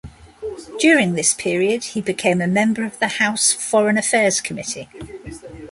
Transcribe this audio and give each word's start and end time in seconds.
During 0.79 1.13
this 1.13 1.35
period, 1.35 1.83
he 1.83 2.01
became 2.01 2.41
a 2.41 2.47
member 2.47 2.83
of 2.85 2.97
the 2.97 3.07
House 3.07 3.53
Foreign 3.53 3.99
Affairs 3.99 4.41
Committee. 4.41 4.89